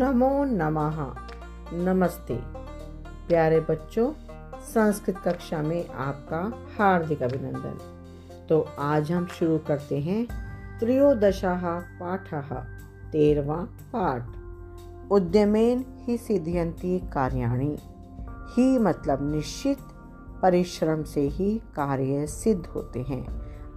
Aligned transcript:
नमो 0.00 0.44
नमः। 0.44 1.14
नमस्ते। 1.72 2.36
प्यारे 3.28 3.60
बच्चों, 3.60 4.12
संस्कृत 4.60 5.18
कक्षा 5.24 5.62
में 5.62 5.88
आपका 5.88 6.52
हार्दिक 6.78 7.22
अभिनंदन। 7.22 7.78
तो 8.48 8.68
आज 8.78 9.12
हम 9.12 9.26
शुरू 9.26 9.58
करते 9.58 10.00
हैं 10.00 10.26
त्रयोदशः 10.78 11.78
पाठः, 11.78 12.54
तेरवा 13.12 13.68
पाठ। 13.96 14.26
उद्यमेन 15.12 15.84
ही 15.96 16.18
सिद्धियंती 16.18 16.98
कार्याणी। 16.98 17.78
ही 18.28 18.78
मतलब 18.78 19.34
निश्चित, 19.34 19.78
परिश्रम 20.42 21.02
से 21.02 21.20
ही 21.20 21.62
कार्य 21.76 22.26
सिद्ध 22.26 22.66
होते 22.66 23.00
हैं। 23.02 23.26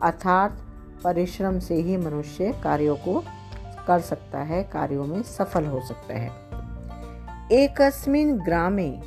अर्थात, 0.03 0.57
परिश्रम 1.03 1.59
से 1.59 1.75
ही 1.75 1.97
मनुष्य 1.97 2.62
कार्यों 2.63 2.95
को 2.95 3.23
कर 3.87 3.99
सकता 3.99 4.39
है, 4.39 4.63
कार्यों 4.63 5.05
में 5.05 5.23
सफल 5.23 5.65
हो 5.65 5.81
सकता 5.81 6.13
है। 6.13 6.31
एकस्मिन् 7.51 8.39
ग्रामे 8.39 9.01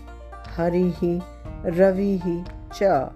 हरिः 0.56 1.20
रविः 1.66 2.44
च 2.72 3.10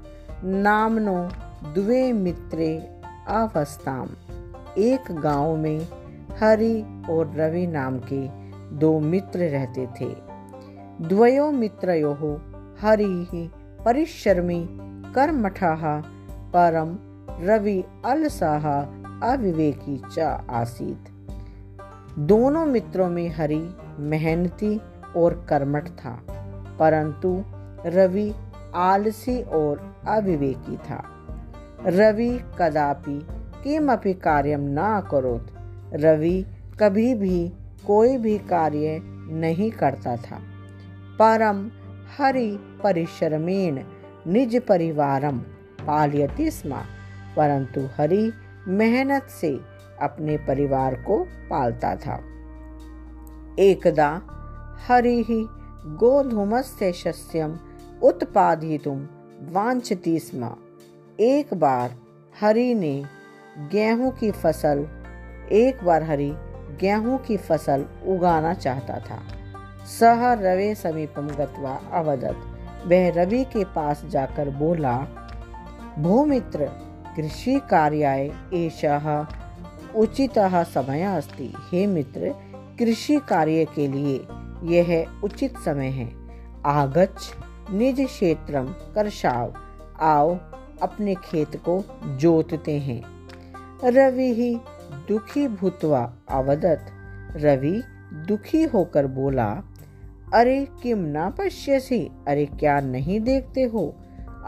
नामनो 0.45 1.29
द्वे 1.73 2.13
मित्रे 2.13 3.01
अवस्थाम। 3.29 4.09
एक 4.79 5.13
गाँव 5.13 5.57
में 5.57 5.89
हरि 6.41 7.05
और 7.11 7.33
रवि 7.37 7.67
नाम 7.67 7.99
के 7.99 8.29
दो 8.77 9.01
मित्र 9.01 9.39
रहते 9.39 9.87
थे। 9.87 10.15
द्वयो 11.09 11.51
मित्रयो 11.51 12.13
हरि 12.81 13.51
परिश्रमी, 13.85 14.69
कर्मठः 15.15 16.03
परम, 16.55 16.97
रवि 17.47 17.85
अलसः 18.05 18.81
अविवेकी 19.23 20.03
च 20.13 20.19
आसीत। 20.51 21.10
दोनों 22.19 22.67
मित्रों 22.67 23.09
में 23.09 23.29
हरि 23.31 23.75
मेहनती 23.99 24.81
और 25.17 25.47
कर्मठ 25.49 25.89
था, 25.89 26.23
परंतु 26.79 27.45
रवि 27.87 28.35
आलसी 28.75 29.43
और 29.43 29.97
अविवेकी 30.09 30.77
था। 30.77 31.03
रवि 31.87 32.41
कदापि 32.59 33.27
किमपि 33.65 34.15
कार्यम 34.15 34.61
न 34.63 35.09
करोत। 35.11 35.47
रवि 35.95 36.47
कभी 36.83 37.15
भी 37.15 37.53
कोई 37.87 38.17
भी 38.17 38.39
कार्य 38.39 39.01
नहीं 39.33 39.71
करता 39.71 40.17
था। 40.17 40.39
परम 41.19 41.71
हरि 42.19 42.59
परिश्रमेण 42.85 43.83
निज 44.27 44.63
परिवारम 44.63 45.39
पालयति 45.87 46.51
स्म, 46.51 46.77
परंतु 47.37 47.89
हरि 47.99 48.33
मेहनत 48.69 49.23
से 49.23 49.61
अपने 50.03 50.37
परिवार 50.37 50.95
को 50.95 51.25
पालता 51.51 51.97
था। 51.97 52.21
एकदा 53.59 54.09
हरि 54.89 55.25
ही 55.29 55.47
गोधूमस्य 55.87 56.93
शस्यम 56.93 57.59
उत्पादितुम 58.03 59.09
वांछती 59.43 60.19
स्म। 60.19 60.57
एक 61.21 61.55
बार 61.55 61.97
हरि 62.41 62.75
ने 62.75 63.05
गेहूँ 63.73 64.11
की 64.11 64.31
फ़सल, 64.31 64.87
एक 65.53 65.85
बार 65.85 66.03
हरि 66.03 66.35
गेहूँ 66.81 67.19
की 67.19 67.37
फ़सल 67.37 67.85
उगाना 68.07 68.55
चाहता 68.55 68.99
था। 69.01 69.23
सह 69.87 70.33
रवे 70.33 70.75
समीपम 70.75 71.29
गत्वा 71.29 71.81
अवदत। 71.93 72.37
वह 72.87 73.13
रवि 73.17 73.45
के 73.45 73.65
पास 73.65 74.05
जाकर 74.05 74.51
बोला, 74.51 74.97
भूमित्र, 75.99 76.67
कृषि 77.17 77.61
कार्याय 77.71 78.33
एषः 78.55 79.27
उचित 79.97 80.39
समय 80.39 81.03
अस्ति। 81.03 81.53
हे 81.73 81.87
मित्र, 81.87 82.35
कृषि 82.79 83.21
कार्य 83.29 83.65
के 83.65 83.89
लिए 83.89 84.27
यह 84.63 85.07
उचित 85.25 85.59
समय 85.59 85.87
है। 85.87 86.13
आगच 86.67 87.35
निज 87.73 88.07
क्षेत्रम 88.07 88.67
करशाव 88.95 89.55
आओ 90.01 90.39
अपने 90.83 91.15
खेत 91.15 91.57
को 91.57 91.85
जोतते 92.17 92.79
हैं। 92.79 93.03
रवि 93.85 94.35
ही 94.35 94.61
दुखी 95.09 95.49
भूतवा 95.49 96.13
अवदत। 96.31 96.87
रवि 97.37 97.83
दुखी 98.13 98.63
होकर 98.63 99.07
बोला, 99.07 99.63
अरे, 100.35 100.69
किम 100.83 100.99
ना 100.99 101.31
पश्यसी? 101.31 102.11
अरे, 102.29 102.47
क्या 102.47 102.81
नहीं 102.81 103.21
देखते 103.21 103.63
हो? 103.63 103.97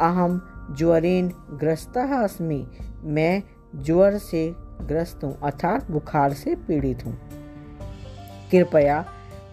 अहम 0.00 0.48
ज्वरेन 0.78 1.28
ग्रस्त 1.50 1.96
अस्मि। 1.96 2.66
मैं 3.02 3.42
ज्वर 3.76 4.18
से 4.18 4.54
ग्रस्त 4.80 5.24
हूँ, 5.24 5.38
अर्थात 5.42 5.90
बुखार 5.90 6.32
से 6.32 6.54
पीड़ित 6.54 7.06
हूँ। 7.06 7.18
कृपया 8.52 9.04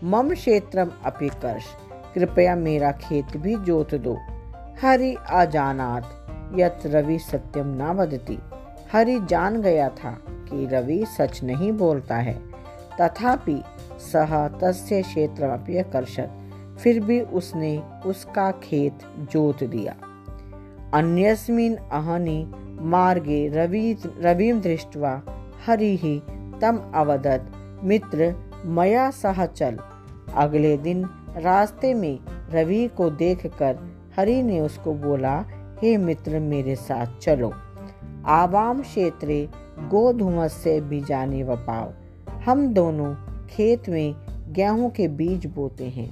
मम 0.03 0.34
क्षेत्रम 0.34 0.91
अपिकर्ष, 1.06 1.63
कृपया 2.16 2.56
मेरा 2.56 2.91
खेत 2.91 3.38
भी 3.38 3.56
जोत 3.56 3.96
दो। 3.96 4.18
हरि 4.81 5.16
अजानात, 5.29 6.03
यत 6.56 6.79
रवि 6.85 7.19
सत्यम 7.19 7.68
ना 7.68 7.91
वदती। 7.91 8.40
हरि 8.94 9.19
जान 9.19 9.62
गया 9.62 9.90
था 9.90 10.18
कि 10.28 10.66
रवि 10.66 11.06
सच 11.18 11.44
नहीं 11.44 11.72
बोलता 11.72 12.16
है। 12.16 12.41
तथापि 13.02 13.63
सह 14.13 14.47
तस्य 14.47 15.02
क्षेत्र 15.02 15.44
अप्यकर्षत 15.44 16.35
फिर 16.79 17.00
भी 17.00 17.22
उसने 17.22 17.84
उसका 18.06 18.52
खेत 18.52 19.00
जोत 19.18 19.63
दिया। 19.63 19.96
अन्यस्मिन 20.94 21.75
अहनि 21.75 22.52
मार्गे 22.81 23.47
रवि 23.47 23.97
रविम 24.22 24.62
दृष्ट्वा, 24.62 25.22
हरिः 25.66 26.19
तम 26.59 26.91
अवदत, 26.95 27.51
मित्र, 27.84 28.35
मया 28.66 29.12
सह 29.12 29.45
चल। 29.45 29.78
अगले 30.35 30.78
दिन 30.78 31.06
रास्ते 31.38 31.94
में 31.94 32.19
रवि 32.51 32.90
को 32.97 33.09
देखकर 33.09 33.78
हरि 34.17 34.44
ने 34.44 34.59
उसको 34.59 34.94
बोला, 34.94 35.45
हे 35.81 35.97
मित्र, 35.97 36.40
मेरे 36.40 36.75
साथ 36.75 37.07
चलो। 37.22 37.53
आवाम 38.25 38.81
क्षेत्रे 38.81 39.50
गोधूमस 39.79 40.53
से 40.53 40.81
बीजाने 40.81 41.44
वपाव 41.44 41.94
हम 42.46 42.67
दोनों 42.67 43.16
खेत 43.47 43.90
में 43.90 44.16
गेहूँ 44.53 44.91
के 44.91 45.07
बीज 45.07 45.46
बोते 45.46 45.85
हैं। 45.85 46.11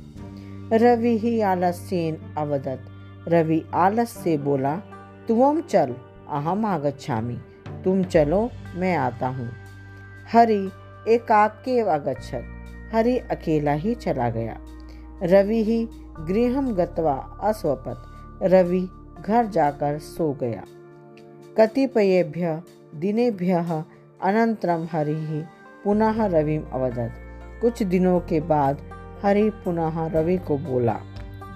रवि 0.78 1.18
ही 1.18 1.42
आलस्यन 1.42 2.18
अवदत। 2.38 2.80
रवि 3.28 3.66
आलस 3.74 4.10
से 4.10 4.38
बोला, 4.38 4.76
तुम 5.28 5.62
चल। 5.62 5.96
अहम 6.30 6.66
आगच्छामि 6.66 7.38
तुम 7.84 8.04
चलो, 8.04 8.50
मैं 8.76 8.96
आता 8.98 9.28
हूँ। 9.28 9.50
हरि 10.34 10.70
एकाके 11.08 11.80
अगच्छत। 11.80 12.44
हरि 12.94 13.18
अकेला 13.18 13.74
ही 13.74 13.96
चला 13.96 14.30
गया। 14.30 14.58
रवि 15.24 15.64
ही 15.64 15.88
गृहम 16.20 16.74
गत्वा 16.74 17.14
अस्वपत। 17.44 18.04
रवि 18.44 18.88
घर 19.26 19.46
जाकर 19.46 19.98
सो 20.00 20.32
गया। 20.34 20.64
कतिपयेभ्य 21.58 22.62
दिनेभ्य 22.96 23.54
अनंतरम 24.24 24.88
हरि 24.92 25.16
ही 25.16 25.42
पुनः 25.84 26.26
रवि 26.26 26.58
अवदत। 26.74 27.14
कुछ 27.62 27.84
दिनों 27.84 28.20
के 28.20 28.40
बाद 28.40 28.82
हरि 29.24 29.50
पुनः 29.50 30.08
रवि 30.08 30.38
को 30.38 30.58
बोला, 30.58 30.98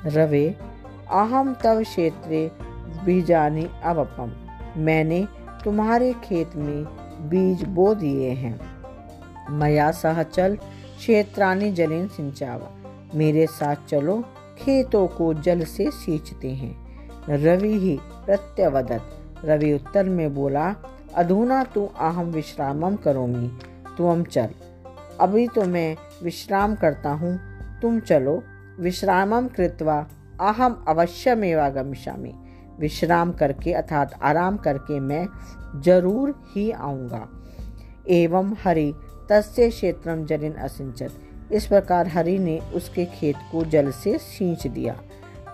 रवे 0.05 0.47
अहम 1.11 1.53
तव 1.63 1.81
क्षेत्रे 1.83 2.51
बीजानी 3.05 3.67
अवपम। 3.83 4.31
मैंने 4.77 5.27
तुम्हारे 5.63 6.13
खेत 6.13 6.55
में 6.55 6.83
बीज 7.29 7.63
बो 7.63 7.95
दिए 7.95 8.29
हैं। 8.29 8.59
मया 9.49 9.91
सह 9.91 10.23
चल 10.23 10.55
क्षेत्रानी 10.97 11.71
जलिन 11.71 12.07
सिंचावा। 12.07 12.77
मेरे 13.15 13.47
साथ 13.47 13.75
चलो, 13.89 14.23
खेतों 14.57 15.07
को 15.07 15.33
जल 15.33 15.63
से 15.63 15.91
सींचते 15.91 16.49
हैं। 16.49 16.91
रवि 17.29 17.73
ही 17.73 17.99
प्रत्यवदत 18.25 19.03
रवि 19.45 19.73
उत्तर 19.73 20.09
में 20.09 20.35
बोला, 20.35 20.75
अधूना 21.15 21.63
तू 21.63 21.85
अहम 21.85 22.25
विश्रामम 22.25 22.96
करोमी। 22.96 23.59
तुम 23.97 24.23
चल। 24.23 24.49
अभी 25.22 25.47
तो 25.47 25.63
मैं 25.63 25.97
विश्राम 26.23 26.75
करता 26.75 27.09
हूँ। 27.09 27.40
तुम 27.81 27.99
चलो। 27.99 28.43
विश्रामम 28.79 29.47
कृत्वा 29.47 30.07
अहम 30.41 30.85
अवश्यमेवा 30.87 31.69
गमिष्यामि 31.69 32.34
विश्राम 32.79 33.32
करके 33.32 33.73
अर्थात 33.73 34.20
आराम 34.22 34.58
करके 34.58 35.00
मैं 35.00 35.26
ज़रूर 35.82 36.34
ही 36.56 36.70
आऊँगा। 36.72 37.28
एवं 38.09 38.53
हरि, 38.64 38.94
तस्य 39.29 39.70
क्षेत्रम 39.70 40.26
जलिन 40.26 40.53
असिंचत। 40.53 41.52
इस 41.52 41.66
प्रकार 41.66 42.08
हरि 42.08 42.38
ने 42.40 42.59
उसके 42.76 43.06
खेत 43.06 43.35
को 43.52 43.64
जल 43.66 43.91
से 43.94 44.18
सींच 44.18 44.68
दिया। 44.68 44.94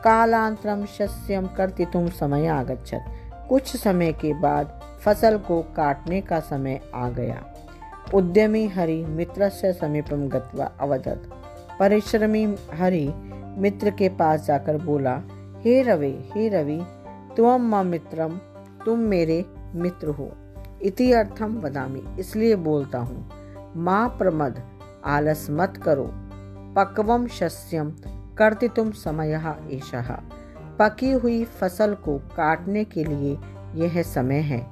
कालांतरम 0.04 0.86
शस्यम 0.88 1.48
करती 1.48 1.86
तुम 1.86 2.08
समय 2.10 2.48
आगछत 2.48 3.14
कुछ 3.50 3.76
समय 3.76 4.12
के 4.14 4.34
बाद 4.34 4.80
फ़सल 5.04 5.38
को 5.38 5.62
काटने 5.76 6.20
का 6.22 6.40
समय 6.40 6.80
आ 6.96 7.10
गया। 7.10 7.44
उद्यमी 8.14 8.66
हरि 8.68 9.04
मित्र 9.06 9.50
से 9.50 9.72
समीपम 9.74 10.28
गत्वा 10.30 10.66
अवदत। 10.82 11.30
परिश्रमी 11.80 12.44
हरि 12.74 13.08
मित्र 13.58 13.92
के 13.92 14.10
पास 14.10 14.46
जाकर 14.46 14.78
बोला, 14.78 15.16
हे 15.58 15.82
रवि 15.84 16.14
हे 16.32 16.48
रवि 16.50 16.80
तुम 17.38 17.62
म 17.62 17.86
मित्रम 17.86 18.38
तुम 18.86 19.00
मेरे 19.00 19.46
मित्र 19.76 20.08
हो। 20.08 20.32
इति 20.82 21.12
अर्थम 21.14 21.58
वदामी, 21.58 22.04
इसलिए 22.20 22.56
बोलता 22.56 23.00
हूँ, 23.00 23.30
माँ 23.76 24.08
प्रमद, 24.10 24.62
आलस 25.06 25.48
मत 25.52 25.78
करो। 25.78 26.10
पक्वम 26.76 27.28
शस्यम 27.28 27.92
कर्तितुम 28.38 28.92
समय 28.92 29.56
एषः। 29.72 30.10
पकी 30.80 31.12
हुई 31.12 31.44
फ़सल 31.44 31.94
को 31.94 32.18
काटने 32.18 32.84
के 32.84 33.04
लिए 33.04 33.38
यह 33.76 34.02
समय 34.02 34.36
है। 34.36 34.66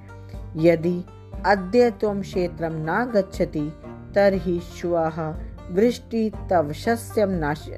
यदि 0.58 1.04
अद्य 1.46 1.92
त्वं 1.92 2.22
क्षेत्रं 2.22 2.70
न 2.74 3.12
गच्छति, 3.12 3.74
तर्हि 4.16 4.60
श्वः 4.60 5.36
वृष्टि 5.72 6.32
तव 6.50 6.72
शस्यम 6.74 7.30
नाश, 7.30 7.70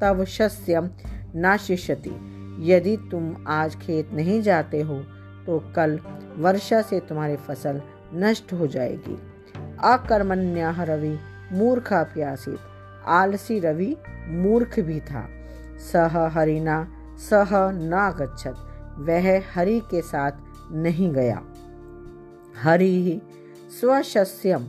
तव 0.00 0.24
शस्यम 0.24 0.90
नाशिष्यति। 1.34 2.35
यदि 2.58 2.96
तुम 3.10 3.34
आज 3.48 3.74
खेत 3.76 4.10
नहीं 4.12 4.40
जाते 4.42 4.80
हो 4.80 4.98
तो 5.46 5.58
कल 5.76 5.98
वर्षा 6.38 6.80
से 6.82 7.00
तुम्हारी 7.00 7.36
फ़सल 7.36 7.80
नष्ट 8.14 8.52
हो 8.52 8.66
जाएगी। 8.66 9.18
अकर्मण्य 9.84 10.74
रवि 10.80 11.16
मूर्खा 11.52 12.02
प्यासित 12.04 12.58
आलसी 13.06 13.58
रवि 13.60 13.96
मूर्ख 14.28 14.78
भी 14.80 15.00
था। 15.00 15.26
सह 15.82 16.16
हरिना 16.34 16.78
सह 17.20 17.50
न 17.72 18.10
गच्छत 18.18 18.56
वह 18.98 19.28
हरि 19.54 19.80
के 19.90 20.00
साथ 20.02 20.72
नहीं 20.72 21.12
गया। 21.12 21.42
हरि 22.62 22.90
ही 23.02 23.20
स्वशस्यम 23.70 24.66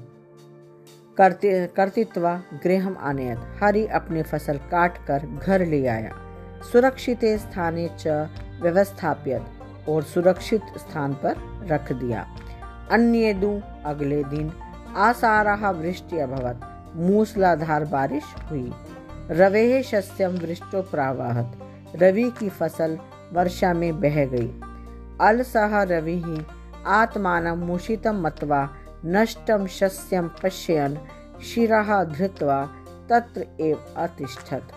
कर्तित्व 1.18 2.28
गृह 2.64 2.90
आनयत, 2.90 3.38
हरि 3.64 3.86
अपनी 3.88 4.24
फ़सल 4.24 4.58
काट 4.72 4.98
कर 5.08 5.26
घर 5.38 5.66
ले 5.66 5.86
आया। 5.88 6.12
सुरक्षित 6.64 7.20
स्थाने 7.26 7.90
च 8.00 8.08
व्यवस्थापित 8.62 9.90
और 9.90 10.04
सुरक्षित 10.04 10.62
स्थान 10.78 11.14
पर 11.14 11.36
रख 11.72 11.92
दिया। 11.92 12.26
अन्य 12.92 13.34
दू 13.34 13.62
अगले 13.86 14.24
दिन 14.24 14.52
आसारा 14.96 15.72
वृष्टि 15.72 16.20
अभवत। 16.20 16.60
मूसलाधार 16.96 17.86
बारिश 17.86 18.24
हुई। 18.52 18.74
रवे 19.32 19.84
शस्यम 19.84 20.32
वृष्टो 20.32 20.82
प्रावाहत। 20.82 21.60
रवि 21.96 22.32
की 22.40 22.50
फ़सल 22.50 22.98
वर्षा 23.34 23.74
में 23.74 24.00
बह 24.02 24.26
गई। 24.26 24.62
अलसह 25.22 25.82
रवि 25.84 26.22
ही 26.26 26.46
आत्मान 26.86 27.48
मूषितम 27.48 28.22
मतवा 28.22 28.70
नष्टम 29.06 29.68
शस्यम 29.68 30.32
पश्यन 30.44 30.98
शिरा 31.44 32.04
धृत्वा 32.04 32.66
तत्र 33.10 33.46
एव 33.62 33.94
अतिष्ठत। 33.98 34.68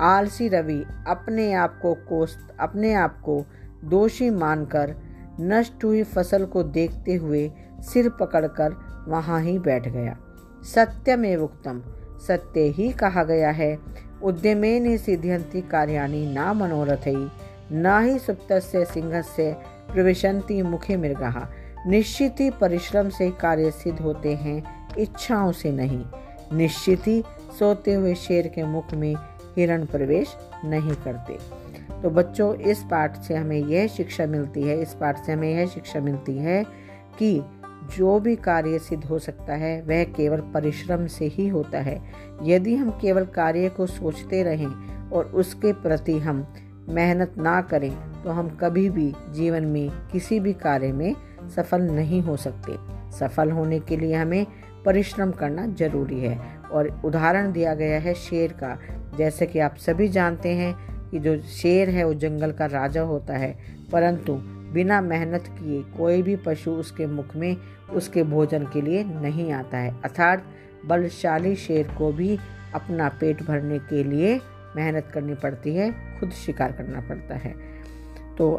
आलसी 0.00 0.48
रवि 0.48 0.84
अपने 1.08 1.52
आप 1.52 1.78
को 1.82 1.94
कोस 1.94 2.38
अपने 2.60 2.94
आप 2.94 3.20
को 3.20 3.46
दोषी 3.84 4.30
मानकर 4.30 4.96
नष्ट 5.40 5.84
हुई 5.84 6.02
फ़सल 6.02 6.44
को 6.44 6.62
देखते 6.62 7.14
हुए 7.14 7.52
सिर 7.80 8.08
पकड़कर 8.08 8.72
वहाँ 9.08 9.40
ही 9.40 9.58
बैठ 9.58 9.88
गया। 9.88 10.18
सत्यमेव 10.62 11.44
उक्तम। 11.44 11.82
सत्य 12.26 12.60
ही 12.60 12.92
कहा 12.92 13.24
गया 13.24 13.50
है। 13.50 13.78
उद्यमे 14.22 14.80
ने 14.80 14.98
सिद्ध्यंती 14.98 15.60
कार्याणी 15.60 16.34
न 16.38 16.38
मनोरथ, 16.38 17.30
न 17.72 18.00
ही 18.02 18.18
सुप्त 18.18 18.52
सिंह 18.52 19.22
से 19.22 19.52
प्रविशंति 19.92 20.62
मुखे 20.62 20.96
मृगा। 20.96 21.50
निश्चित 21.86 22.36
ही 22.40 22.50
परिश्रम 22.50 23.08
से 23.08 23.30
कार्य 23.30 23.70
सिद्ध 23.70 24.00
होते 24.00 24.34
हैं, 24.34 24.88
इच्छाओं 24.98 25.52
से 25.52 25.72
नहीं। 25.72 26.04
निश्चित 26.52 27.06
ही 27.06 27.24
सोते 27.58 27.94
हुए 27.94 28.14
शेर 28.14 28.48
के 28.48 28.62
मुख 28.62 28.94
में 28.94 29.14
हिरण 29.56 29.84
प्रवेश 29.84 30.36
नहीं 30.64 30.94
करते। 30.94 31.38
तो 32.02 32.10
बच्चों, 32.10 32.54
इस 32.54 32.82
पाठ 32.90 33.16
से 33.16 33.34
हमें 33.34 33.56
यह 33.56 33.86
शिक्षा 33.86 34.26
मिलती 34.26 34.62
है, 34.62 34.82
इस 34.82 34.94
पाठ 34.94 35.24
से 35.24 35.32
हमें 35.32 35.54
यह 35.54 35.66
शिक्षा 35.66 36.00
मिलती 36.00 36.36
है 36.38 36.64
कि 37.18 37.42
जो 37.96 38.18
भी 38.20 38.36
कार्य 38.36 38.78
सिद्ध 38.78 39.04
हो 39.04 39.18
सकता 39.18 39.54
है, 39.54 39.82
वह 39.82 40.04
केवल 40.04 40.40
परिश्रम 40.54 41.06
से 41.06 41.26
ही 41.26 41.48
होता 41.48 41.78
है। 41.78 42.00
यदि 42.42 42.74
हम 42.76 42.90
केवल 42.90 43.24
कार्य 43.24 43.68
को 43.68 43.86
सोचते 43.86 44.42
रहें 44.42 45.10
और 45.10 45.24
उसके 45.24 45.72
प्रति 45.72 46.18
हम 46.18 46.46
मेहनत 46.88 47.34
ना 47.38 47.60
करें 47.62 48.22
तो 48.22 48.30
हम 48.30 48.48
कभी 48.60 48.90
भी 48.90 49.12
जीवन 49.30 49.64
में 49.64 49.90
किसी 50.12 50.40
भी 50.40 50.52
कार्य 50.52 50.92
में 50.92 51.14
सफल 51.56 51.82
नहीं 51.82 52.22
हो 52.22 52.36
सकते। 52.36 52.76
सफल 53.18 53.50
होने 53.50 53.80
के 53.80 53.96
लिए 53.96 54.14
हमें 54.14 54.46
परिश्रम 54.84 55.30
करना 55.30 55.66
ज़रूरी 55.66 56.20
है। 56.20 56.60
और 56.72 57.00
उदाहरण 57.04 57.52
दिया 57.52 57.74
गया 57.74 57.98
है 58.00 58.14
शेर 58.14 58.52
का 58.52 58.78
जैसे 59.18 59.46
कि 59.46 59.58
आप 59.58 59.76
सभी 59.76 60.08
जानते 60.08 60.48
हैं 60.48 60.76
कि 61.10 61.18
जो 61.18 61.40
शेर 61.40 61.90
है, 61.90 62.04
वो 62.04 62.14
जंगल 62.14 62.52
का 62.52 62.66
राजा 62.66 63.02
होता 63.02 63.36
है। 63.36 63.58
परंतु 63.92 64.34
बिना 64.72 65.00
मेहनत 65.00 65.44
किए 65.46 65.82
कोई 65.82 66.22
भी 66.22 66.36
पशु 66.36 66.70
उसके 66.70 67.06
मुख 67.06 67.36
में, 67.36 67.56
उसके 67.92 68.22
भोजन 68.22 68.64
के 68.64 68.80
लिए 68.80 69.04
नहीं 69.04 69.52
आता 69.52 69.78
है। 69.78 69.94
अर्थात 70.04 70.44
बलशाली 70.86 71.56
शेर 71.56 71.88
को 71.98 72.12
भी 72.12 72.38
अपना 72.74 73.08
पेट 73.08 73.42
भरने 73.42 73.78
के 73.78 74.04
लिए 74.04 74.40
मेहनत 74.76 75.06
करनी 75.14 75.34
पड़ती 75.34 75.74
है, 75.74 75.92
खुद 76.20 76.30
शिकार 76.30 76.72
करना 76.72 77.00
पड़ता 77.00 77.34
है। 77.34 77.54
तो 78.38 78.54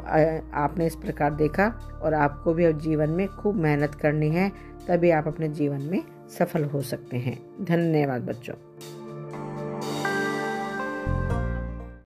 आपने 0.53 0.85
इस 0.85 0.95
प्रकार 0.95 1.33
देखा 1.33 1.67
और 2.03 2.13
आपको 2.13 2.53
भी 2.53 2.65
अब 2.65 2.79
जीवन 2.79 3.09
में 3.09 3.27
खूब 3.27 3.55
मेहनत 3.55 3.95
करनी 3.95 4.29
है, 4.29 4.51
तभी 4.87 5.11
आप 5.11 5.27
अपने 5.27 5.49
जीवन 5.49 5.81
में 5.81 6.03
सफल 6.39 6.63
हो 6.63 6.81
सकते 6.81 7.17
हैं। 7.17 7.65
धन्यवाद 7.65 8.21
बच्चों। 8.21 8.53